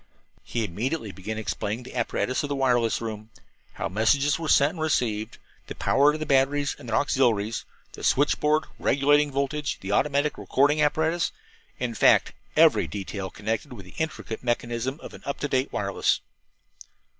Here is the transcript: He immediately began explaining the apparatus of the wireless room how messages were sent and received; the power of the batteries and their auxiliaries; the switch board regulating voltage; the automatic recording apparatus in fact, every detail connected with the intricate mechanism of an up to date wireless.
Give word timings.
He 0.41 0.65
immediately 0.65 1.11
began 1.11 1.37
explaining 1.37 1.83
the 1.83 1.93
apparatus 1.93 2.41
of 2.41 2.49
the 2.49 2.55
wireless 2.55 3.01
room 3.01 3.29
how 3.73 3.87
messages 3.87 4.39
were 4.39 4.47
sent 4.49 4.71
and 4.71 4.79
received; 4.81 5.37
the 5.67 5.75
power 5.75 6.11
of 6.11 6.19
the 6.19 6.25
batteries 6.25 6.75
and 6.79 6.89
their 6.89 6.95
auxiliaries; 6.95 7.65
the 7.93 8.03
switch 8.03 8.39
board 8.39 8.63
regulating 8.79 9.29
voltage; 9.31 9.77
the 9.81 9.91
automatic 9.91 10.39
recording 10.39 10.81
apparatus 10.81 11.31
in 11.77 11.93
fact, 11.93 12.33
every 12.57 12.87
detail 12.87 13.29
connected 13.29 13.73
with 13.73 13.85
the 13.85 13.93
intricate 13.99 14.43
mechanism 14.43 14.99
of 15.03 15.13
an 15.13 15.21
up 15.23 15.39
to 15.41 15.47
date 15.47 15.71
wireless. 15.71 16.21